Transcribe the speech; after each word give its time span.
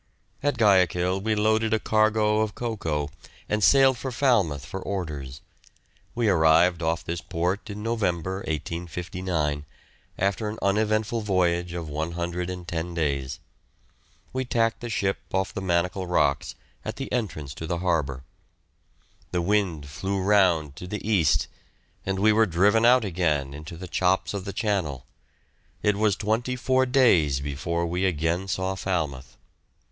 At 0.41 0.57
Guayaquil 0.57 1.21
we 1.21 1.35
loaded 1.35 1.75
a 1.75 1.79
cargo 1.79 2.39
of 2.39 2.55
cocoa 2.55 3.11
and 3.47 3.63
sailed 3.63 3.99
for 3.99 4.11
Falmouth 4.11 4.65
for 4.65 4.81
orders. 4.81 5.41
We 6.15 6.27
arrived 6.27 6.81
off 6.81 7.03
this 7.03 7.21
port 7.21 7.69
in 7.69 7.83
November, 7.83 8.37
1859, 8.37 9.63
after 10.17 10.49
an 10.49 10.57
uneventful 10.59 11.21
voyage 11.21 11.73
of 11.73 11.87
110 11.87 12.95
days. 12.95 13.39
We 14.33 14.43
tacked 14.43 14.79
the 14.79 14.89
ship 14.89 15.19
off 15.31 15.53
the 15.53 15.61
Manacle 15.61 16.07
Rocks, 16.07 16.55
at 16.83 16.95
the 16.95 17.11
entrance 17.11 17.53
to 17.53 17.67
the 17.67 17.77
harbour; 17.77 18.23
the 19.29 19.39
wind 19.43 19.85
flew 19.87 20.19
round 20.19 20.75
to 20.77 20.87
the 20.87 21.07
east, 21.07 21.47
and 22.07 22.17
we 22.17 22.33
were 22.33 22.47
driven 22.47 22.85
out 22.85 23.05
again 23.05 23.53
into 23.53 23.77
the 23.77 23.87
chops 23.87 24.33
of 24.33 24.45
the 24.45 24.51
channel; 24.51 25.05
it 25.83 25.95
was 25.95 26.15
twenty 26.15 26.55
four 26.55 26.87
days 26.87 27.39
before 27.39 27.85
we 27.85 28.03
again 28.05 28.47
saw 28.47 28.73
Falmouth. 28.73 29.37